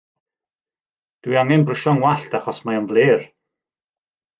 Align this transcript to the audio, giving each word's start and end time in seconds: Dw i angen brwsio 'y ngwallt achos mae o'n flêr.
Dw 1.21 1.35
i 1.35 1.37
angen 1.43 1.67
brwsio 1.69 1.93
'y 1.95 2.01
ngwallt 2.01 2.37
achos 2.41 2.65
mae 2.67 2.83
o'n 2.85 2.93
flêr. 2.95 3.27